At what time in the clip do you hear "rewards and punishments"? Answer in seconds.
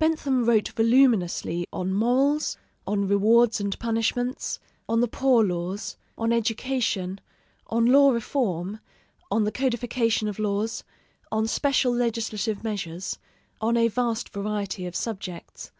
3.06-4.58